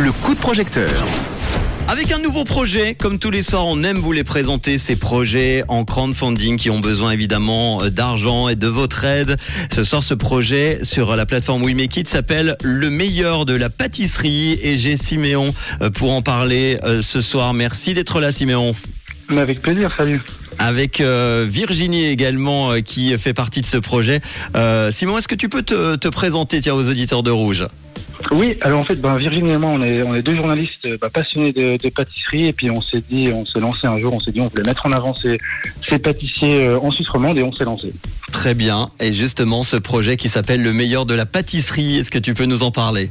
[0.00, 0.90] le coup de projecteur.
[1.86, 5.62] Avec un nouveau projet, comme tous les soirs, on aime vous les présenter, ces projets
[5.68, 9.36] en crowdfunding qui ont besoin évidemment euh, d'argent et de votre aide.
[9.70, 13.68] Ce soir, ce projet sur la plateforme We Make It s'appelle Le meilleur de la
[13.68, 17.52] pâtisserie et j'ai Siméon euh, pour en parler euh, ce soir.
[17.52, 18.74] Merci d'être là Siméon.
[19.28, 20.22] Mais avec plaisir, salut.
[20.58, 24.20] Avec Virginie également qui fait partie de ce projet.
[24.90, 27.66] Simon, est-ce que tu peux te, te présenter tiens, aux auditeurs de Rouge?
[28.30, 31.88] Oui, alors en fait, ben, Virginie et moi, on est, deux journalistes ben, passionnés de,
[31.88, 34.48] pâtisserie et puis on s'est dit, on s'est lancé un jour, on s'est dit on
[34.48, 35.38] voulait mettre en avant ces,
[35.88, 37.92] ces pâtissiers euh, en Suisse romande et on s'est lancé.
[38.30, 38.90] Très bien.
[39.00, 42.44] Et justement, ce projet qui s'appelle le meilleur de la pâtisserie, est-ce que tu peux
[42.44, 43.10] nous en parler?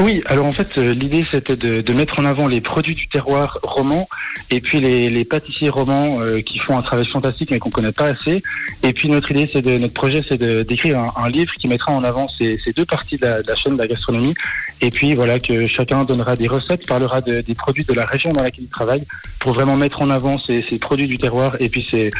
[0.00, 3.58] Oui, alors en fait, euh, l'idée c'était de, mettre en avant les produits du terroir
[3.62, 4.08] roman
[4.50, 8.06] et puis les, pâtissiers romans euh, qui font un travail fantastique mais qu'on connaît pas
[8.06, 8.42] assez.
[8.82, 12.28] Et puis notre idée, c'est notre projet, c'est d'écrire un, livre qui mettra en avant
[12.38, 14.34] ces, deux parties de la, chaîne de la gastronomie.
[14.80, 18.42] Et puis voilà que chacun donnera des recettes, parlera des produits de la région dans
[18.42, 19.04] laquelle il travaille
[19.38, 22.10] pour vraiment mettre en avant ces, produits du terroir et puis ces,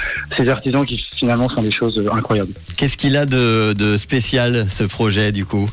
[0.49, 2.53] artisans qui finalement font des choses incroyables.
[2.77, 5.69] Qu'est-ce qu'il a de spécial ce projet du coup?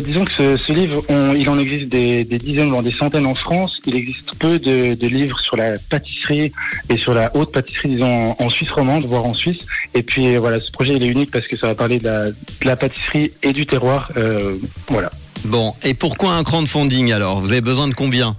[0.00, 1.02] Disons que ce, livre,
[1.36, 3.78] il en existe des, dizaines, voire des centaines en France.
[3.86, 6.52] Il existe peu de, livres sur la pâtisserie
[6.88, 9.64] et sur la haute pâtisserie, disons, en, Suisse romande, voire en Suisse.
[9.94, 12.76] Et puis voilà, ce projet, il est unique parce que ça va parler de la,
[12.76, 14.10] pâtisserie et du terroir.
[14.16, 14.56] Euh,
[14.88, 15.10] voilà.
[15.44, 17.40] Bon, et pourquoi un crowdfunding alors?
[17.40, 18.36] Vous avez besoin de combien?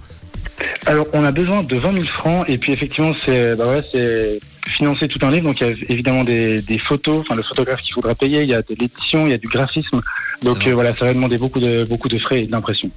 [0.86, 5.08] Alors, on a besoin de 20 000 francs et puis effectivement, c'est bah c'est financer
[5.08, 5.46] tout un livre.
[5.46, 8.54] Donc, il y a évidemment des, photos, enfin le photographe qu'il faudra payer, il y
[8.54, 10.00] a de l'édition, il y a du graphisme.
[10.42, 12.90] Donc euh, voilà, ça va demander beaucoup de beaucoup de frais et d'impression.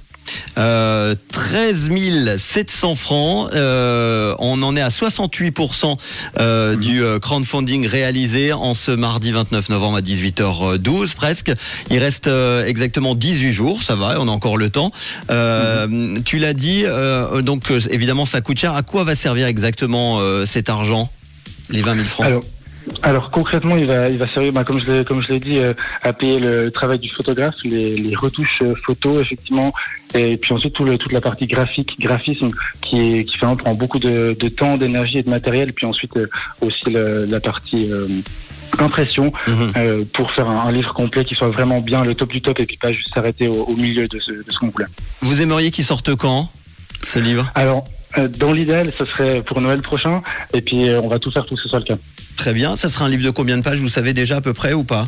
[0.58, 1.90] Euh, 13
[2.36, 3.50] 700 francs.
[3.54, 5.96] Euh, on en est à 68%
[6.38, 6.80] euh, mhm.
[6.80, 11.52] du crowdfunding réalisé en ce mardi 29 novembre à 18h12 presque.
[11.90, 12.28] Il reste
[12.66, 14.90] exactement 18 jours, ça va, on a encore le temps.
[15.30, 16.22] Mhm.
[16.24, 16.84] Tu l'as dit,
[17.42, 18.74] donc évidemment ça coûte cher.
[18.74, 21.10] À quoi va servir exactement cet argent,
[21.70, 22.42] les 20 000 francs
[23.02, 25.58] alors concrètement, il va, il va servir, bah, comme je l'ai, comme je l'ai dit,
[25.58, 29.72] euh, à payer le travail du photographe, les, retouches euh, photos effectivement,
[30.14, 33.98] et puis ensuite tout le, toute la partie graphique, graphisme, qui, qui finalement prend beaucoup
[33.98, 36.26] de, temps, d'énergie et de matériel, puis ensuite euh,
[36.60, 37.90] aussi la partie
[38.78, 40.04] impression mhm.
[40.12, 42.76] pour faire un, livre complet qui soit vraiment bien le top du top et puis
[42.76, 44.86] pas juste s'arrêter au, milieu de ce, de ce qu'on voulait.
[45.20, 46.50] Vous aimeriez qu'il sorte quand
[47.02, 47.50] ce livre?
[47.54, 47.84] Alors
[48.26, 51.62] dans l'idéal, ce serait pour Noël prochain, et puis on va tout faire pour que
[51.62, 51.98] ce soit le cas.
[52.36, 52.76] Très bien.
[52.76, 54.84] Ça sera un livre de combien de pages Vous savez déjà à peu près ou
[54.84, 55.06] pas?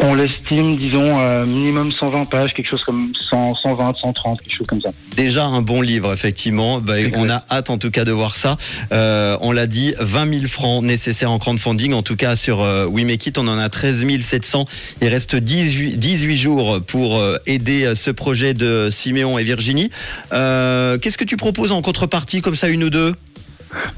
[0.00, 4.66] On l'estime, disons, euh, minimum 120 pages, quelque chose comme 100, 120, 130, quelque chose
[4.66, 4.90] comme ça.
[5.16, 6.80] Déjà un bon livre, effectivement.
[6.80, 8.56] Bah, on a hâte en tout cas de voir ça.
[8.92, 11.94] Euh, on l'a dit, 20 000 francs nécessaires en crowdfunding.
[11.94, 14.66] En tout cas, sur euh, We Make It, on en a 13 700.
[15.02, 19.90] Il reste 18, 18 jours pour aider ce projet de Siméon et Virginie.
[20.30, 23.14] Qu'est-ce que tu proposes en contrepartie, comme ça, une ou deux?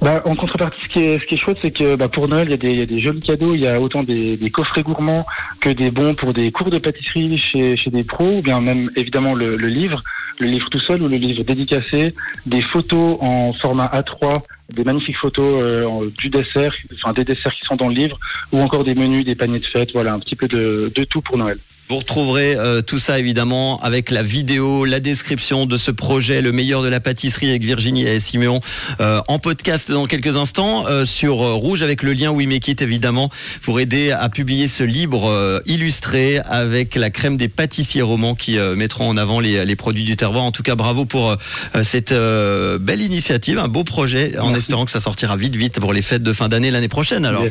[0.01, 2.83] Bah, en contrepartie, ce qui est, ce chouette, c'est que bah, pour Noël, il y,
[2.83, 3.55] a des, jolis cadeaux.
[3.55, 5.27] Il y a autant des, des, coffrets gourmands
[5.61, 8.91] que des bons pour des cours de pâtisserie chez, chez des pros, ou bien même
[8.97, 10.03] évidemment le, le, livre,
[10.39, 12.15] le livre tout seul ou le livre dédicacé,
[12.47, 17.65] des photos en format A3, des magnifiques photos euh, du dessert, enfin des desserts qui
[17.65, 18.19] sont dans le livre,
[18.53, 19.93] ou encore des menus, des paniers de fête.
[19.93, 21.59] Voilà, un petit peu de, de tout pour Noël.
[21.91, 26.53] Vous retrouverez euh, tout ça évidemment avec la vidéo, la description de ce projet, le
[26.53, 28.61] meilleur de la pâtisserie avec Virginie et Siméon
[29.01, 32.83] euh, en podcast dans quelques instants euh, sur Rouge avec le lien We Make It
[32.83, 33.29] évidemment
[33.63, 39.09] pour aider à publier ce livre illustré avec la crème des pâtissiers romans qui mettront
[39.09, 40.45] en avant les, produits du terroir.
[40.45, 41.37] En tout cas, bravo pour
[41.83, 46.03] cette belle initiative, un beau projet en espérant que ça sortira vite vite pour les
[46.03, 47.45] fêtes de fin d'année l'année prochaine alors.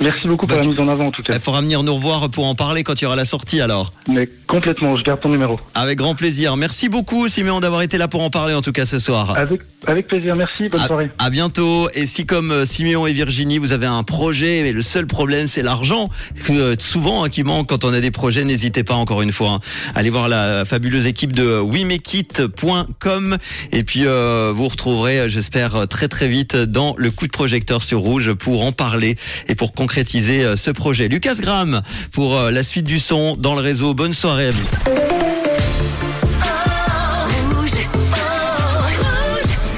[0.00, 1.32] Merci beaucoup pour bah, la mise en avant en tout cas.
[1.34, 3.90] Il faudra venir nous revoir pour en parler quand il y aura la sortie alors.
[4.08, 5.58] Mais complètement, je garde ton numéro.
[5.74, 6.56] Avec grand plaisir.
[6.56, 9.36] Merci beaucoup Simon d'avoir été là pour en parler en tout cas ce soir.
[9.36, 11.10] Avec, avec plaisir, merci, bonne soirée.
[11.18, 11.88] À bientôt.
[11.94, 15.48] Et si comme euh, Siméon et Virginie, vous avez un projet, mais le seul problème
[15.48, 16.10] c'est l'argent,
[16.50, 19.50] euh, souvent hein, qui manque quand on a des projets, n'hésitez pas encore une fois.
[19.50, 19.60] Hein.
[19.96, 23.36] Allez voir la fabuleuse équipe de wemekit.com
[23.72, 27.98] et puis euh, vous retrouverez, j'espère, très très vite dans le coup de projecteur sur
[27.98, 29.16] Rouge pour en parler
[29.48, 31.08] et pour concrétiser euh, ce projet.
[31.08, 31.80] Lucas Graham
[32.12, 33.94] pour euh, la suite du son dans le réseau.
[33.94, 34.50] Bonne soirée.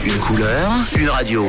[0.04, 1.46] Une couleur, une radio.